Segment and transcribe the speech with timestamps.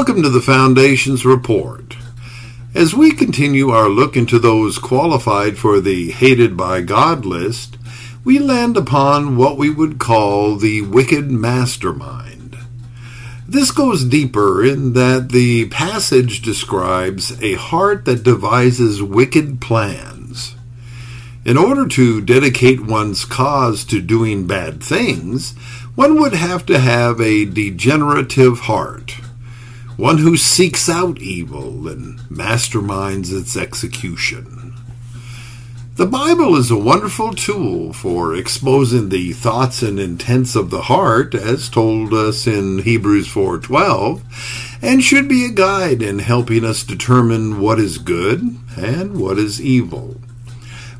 [0.00, 1.94] Welcome to the Foundations report.
[2.74, 7.76] As we continue our look into those qualified for the hated by God list,
[8.24, 12.56] we land upon what we would call the wicked mastermind.
[13.46, 20.54] This goes deeper in that the passage describes a heart that devises wicked plans.
[21.44, 25.52] In order to dedicate one's cause to doing bad things,
[25.94, 29.16] one would have to have a degenerative heart
[30.00, 34.72] one who seeks out evil and masterminds its execution.
[35.96, 41.34] The Bible is a wonderful tool for exposing the thoughts and intents of the heart
[41.34, 44.22] as told us in Hebrews 4:12
[44.80, 49.60] and should be a guide in helping us determine what is good and what is
[49.60, 50.18] evil.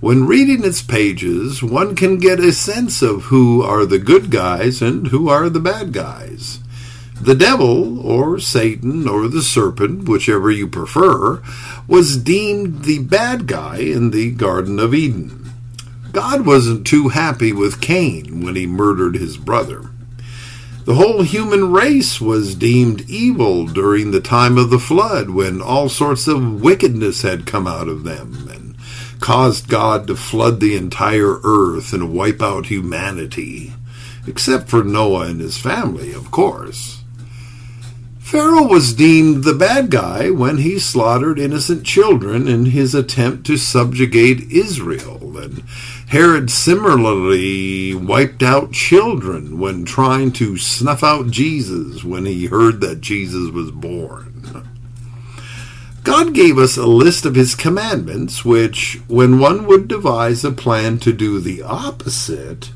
[0.01, 4.83] When reading its pages, one can get a sense of who are the good guys
[4.83, 6.59] and who are the bad guys.
[7.21, 11.43] The devil, or Satan, or the serpent, whichever you prefer,
[11.87, 15.53] was deemed the bad guy in the Garden of Eden.
[16.13, 19.91] God wasn't too happy with Cain when he murdered his brother.
[20.87, 25.91] The whole human race was deemed evil during the time of the flood when all
[25.91, 28.77] sorts of wickedness had come out of them and
[29.21, 33.75] caused God to flood the entire earth and wipe out humanity.
[34.27, 37.00] Except for Noah and his family, of course.
[38.31, 43.57] Pharaoh was deemed the bad guy when he slaughtered innocent children in his attempt to
[43.57, 45.65] subjugate Israel, and
[46.11, 53.01] Herod similarly wiped out children when trying to snuff out Jesus when he heard that
[53.01, 54.71] Jesus was born.
[56.05, 61.01] God gave us a list of his commandments, which, when one would devise a plan
[61.01, 62.71] to do the opposite,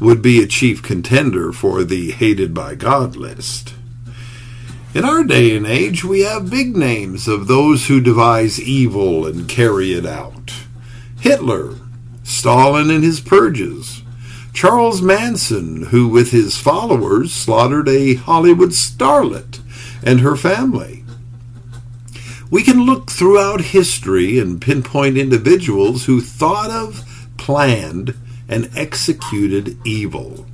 [0.00, 3.74] would be a chief contender for the hated by God list.
[4.94, 9.46] In our day and age, we have big names of those who devise evil and
[9.46, 10.54] carry it out
[11.20, 11.74] Hitler,
[12.22, 14.02] Stalin and his purges,
[14.54, 19.60] Charles Manson, who with his followers slaughtered a Hollywood starlet
[20.02, 21.04] and her family.
[22.50, 28.14] We can look throughout history and pinpoint individuals who thought of, planned,
[28.48, 30.46] and executed evil.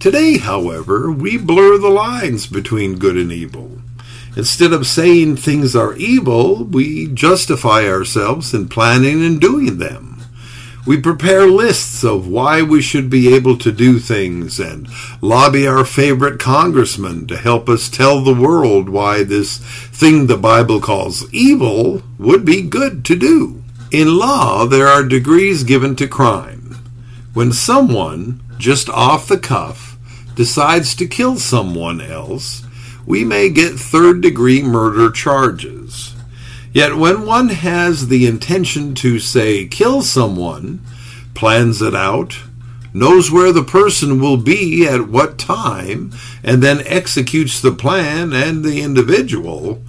[0.00, 3.78] Today, however, we blur the lines between good and evil.
[4.36, 10.22] Instead of saying things are evil, we justify ourselves in planning and doing them.
[10.86, 14.88] We prepare lists of why we should be able to do things and
[15.20, 20.80] lobby our favorite congressman to help us tell the world why this thing the Bible
[20.80, 23.64] calls evil would be good to do.
[23.90, 26.76] In law, there are degrees given to crime.
[27.34, 29.87] When someone, just off the cuff,
[30.38, 32.62] decides to kill someone else,
[33.04, 36.14] we may get third degree murder charges.
[36.72, 40.78] Yet when one has the intention to, say, kill someone,
[41.34, 42.38] plans it out,
[42.94, 46.12] knows where the person will be at what time,
[46.44, 49.82] and then executes the plan and the individual,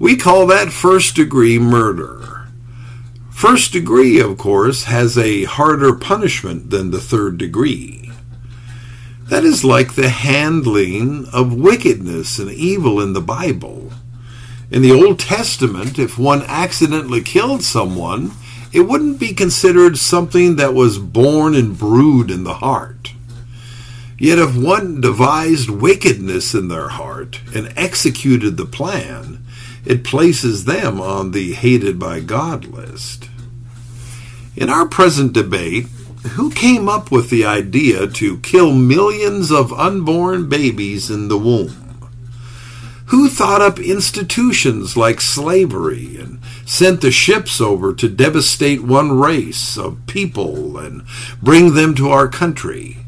[0.00, 2.48] we call that first degree murder.
[3.30, 8.01] First degree, of course, has a harder punishment than the third degree.
[9.28, 13.92] That is like the handling of wickedness and evil in the Bible.
[14.70, 18.32] In the Old Testament, if one accidentally killed someone,
[18.72, 23.12] it wouldn't be considered something that was born and brewed in the heart.
[24.18, 29.44] Yet if one devised wickedness in their heart and executed the plan,
[29.84, 33.28] it places them on the hated by God list.
[34.54, 35.86] In our present debate,
[36.30, 42.10] who came up with the idea to kill millions of unborn babies in the womb?
[43.06, 49.76] Who thought up institutions like slavery and sent the ships over to devastate one race
[49.76, 51.02] of people and
[51.42, 52.98] bring them to our country?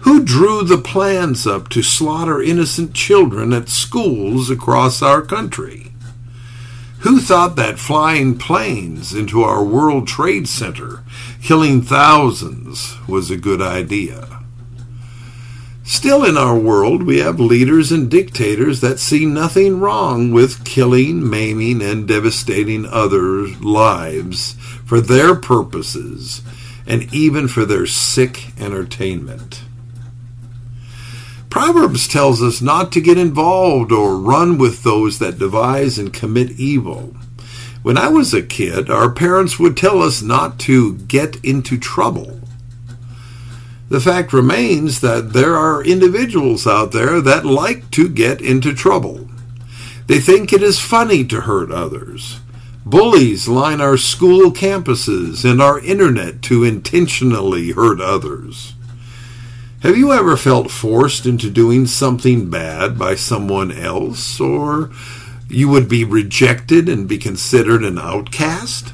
[0.00, 5.89] Who drew the plans up to slaughter innocent children at schools across our country?
[7.00, 11.02] Who thought that flying planes into our World Trade Center,
[11.42, 14.40] killing thousands, was a good idea?
[15.82, 21.28] Still in our world, we have leaders and dictators that see nothing wrong with killing,
[21.28, 24.52] maiming, and devastating other lives
[24.84, 26.42] for their purposes
[26.86, 29.62] and even for their sick entertainment.
[31.50, 36.52] Proverbs tells us not to get involved or run with those that devise and commit
[36.52, 37.14] evil.
[37.82, 42.40] When I was a kid, our parents would tell us not to get into trouble.
[43.88, 49.28] The fact remains that there are individuals out there that like to get into trouble.
[50.06, 52.38] They think it is funny to hurt others.
[52.86, 58.74] Bullies line our school campuses and our internet to intentionally hurt others.
[59.82, 64.90] Have you ever felt forced into doing something bad by someone else, or
[65.48, 68.92] you would be rejected and be considered an outcast?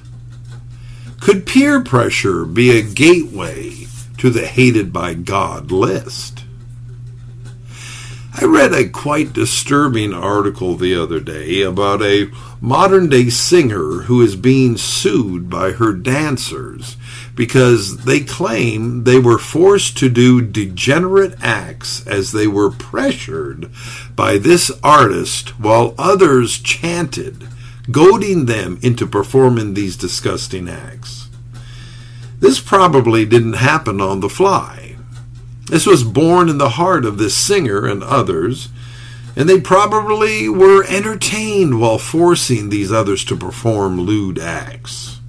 [1.20, 3.86] Could peer pressure be a gateway
[4.18, 6.44] to the hated by God list.
[8.34, 12.30] I read a quite disturbing article the other day about a
[12.66, 16.96] modern day singer who is being sued by her dancers
[17.36, 23.70] because they claim they were forced to do degenerate acts as they were pressured
[24.16, 27.46] by this artist while others chanted,
[27.92, 31.28] goading them into performing these disgusting acts.
[32.40, 34.96] This probably didn't happen on the fly.
[35.66, 38.70] This was born in the heart of this singer and others,
[39.36, 45.20] and they probably were entertained while forcing these others to perform lewd acts.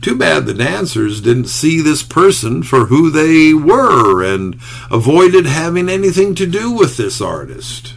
[0.00, 4.54] Too bad the dancers didn't see this person for who they were and
[4.90, 7.94] avoided having anything to do with this artist.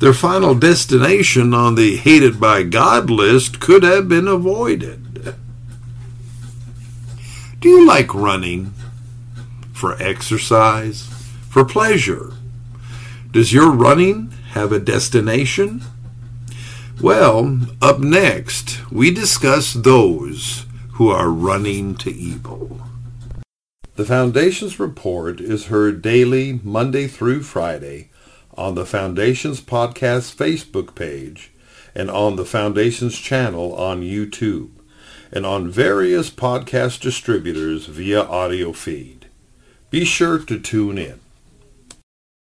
[0.00, 5.34] Their final destination on the hated by God list could have been avoided.
[7.60, 8.74] Do you like running?
[9.72, 11.02] For exercise?
[11.48, 12.37] For pleasure?
[13.38, 15.82] Does your running have a destination?
[17.00, 22.80] Well, up next, we discuss those who are running to evil.
[23.94, 28.10] The Foundations report is heard daily, Monday through Friday,
[28.56, 31.52] on the Foundations podcast Facebook page
[31.94, 34.70] and on the Foundations channel on YouTube
[35.30, 39.26] and on various podcast distributors via audio feed.
[39.90, 41.20] Be sure to tune in.